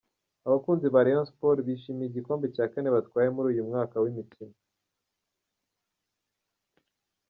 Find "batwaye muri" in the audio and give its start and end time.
2.95-3.47